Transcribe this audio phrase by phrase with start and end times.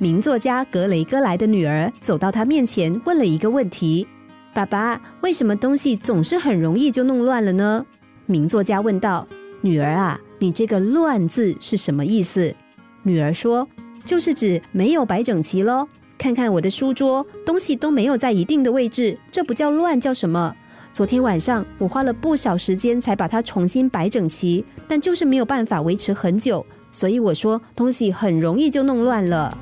[0.00, 4.06] 名作家格雷戈莱的女儿走到他面前，问了一个问题
[4.54, 7.84] ：“爸爸，为什么东西总是很容易就弄乱了呢？”
[8.26, 9.26] 名作家问道
[9.60, 12.54] ：“女儿啊，你这个‘乱’字是什么意思？”
[13.02, 13.68] 女儿说
[14.06, 15.88] ：“就是指没有摆整齐喽。
[16.16, 20.54] 看看我的书桌，东西都没有在一定的位置，这不叫乱，叫什么？
[20.92, 29.58] 昨天晚上我花了不少时间才把它重新摆整齐，但就是没有办法维持很久，所以我说东西很容易就弄乱了。”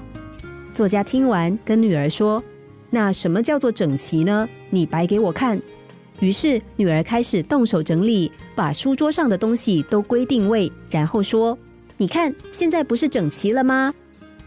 [0.76, 2.44] 作家听完，跟女儿说
[2.92, 4.46] ：“那什么叫做整齐呢？
[4.68, 5.58] 你摆给我看。”
[6.20, 11.56] 于是女儿开始动手整理，把书桌上的东西都归定位，然后说
[11.96, 13.94] ：“你看，现在不是整齐了吗？”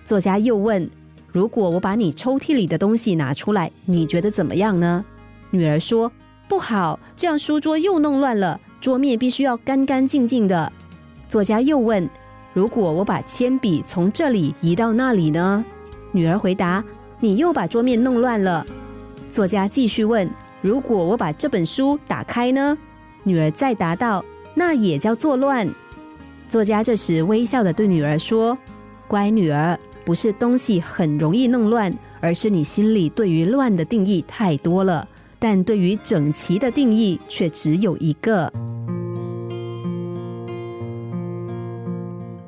[0.06, 0.88] 作家又问
[1.34, 5.04] ：“如果我把你抽屉里的东西拿出来，你觉得怎么样呢？”
[5.50, 6.12] 女儿说
[6.48, 10.72] ：“不好，这样书桌又弄乱了，桌面必须要干干净净的。”
[11.28, 12.08] 作家又问
[12.54, 15.66] ：“如果我把铅笔从这里移到那里呢？”
[16.12, 16.84] 女儿回答
[17.20, 18.66] ：“你又把桌面弄乱了。”
[19.30, 20.30] 作家继续问
[20.62, 22.78] ：“如果我把这本书打开呢？”
[23.24, 24.24] 女儿再答道
[24.56, 25.70] ：“那也叫作乱。”
[26.50, 28.58] 作家这时微笑的对女儿说
[29.08, 35.08] ：“乖女儿，不是东西很容易弄乱，而是你心里对于乱的定义太多了，
[35.38, 38.52] 但对于整齐的定义却只有一个。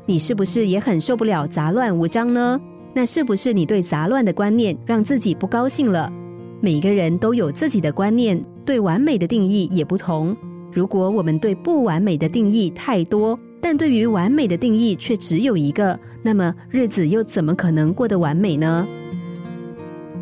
[0.08, 2.60] 你是不是也很受不了杂乱无章呢？”
[2.94, 6.12] 那是不是你对杂乱的观念让自己不高兴了？
[6.60, 10.36] 每个人都有自己的观念，对完美的定义也不同。
[10.72, 18.88] 如果我们对不完美的定义太多，但对于完美的定义却只有一个，那么日子又怎么可能过得完美呢？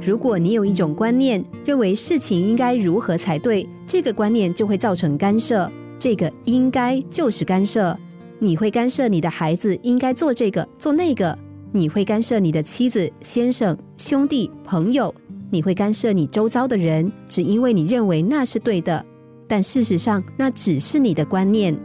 [0.02, 5.70] 如果你有一种观念，认为事情应该如何才对，这个观念就会造成干涉。
[6.00, 7.98] 这个应该就是干涉，
[8.40, 11.38] 你会干涉你的孩子应该做这个做那个。
[11.72, 15.14] 你会干涉你的妻子、先生、兄弟、朋友，
[15.52, 19.06] 你会干涉你周遭的人，只因为你认为那是对的。
[19.48, 21.78] 但事实上，那只是你的观念。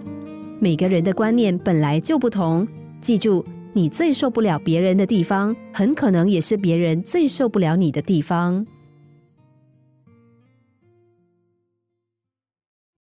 [0.59, 2.67] 每个人的观念本来就不同。
[3.01, 8.67] 记住，你最受不了别人的地方，很可能也是别人最受不了你的地方。